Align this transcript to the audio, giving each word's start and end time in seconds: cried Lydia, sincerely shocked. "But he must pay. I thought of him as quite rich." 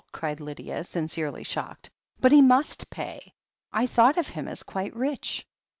cried 0.11 0.39
Lydia, 0.39 0.83
sincerely 0.83 1.43
shocked. 1.43 1.91
"But 2.19 2.31
he 2.31 2.41
must 2.41 2.89
pay. 2.89 3.35
I 3.71 3.85
thought 3.85 4.17
of 4.17 4.29
him 4.29 4.47
as 4.47 4.63
quite 4.63 4.95
rich." 4.95 5.45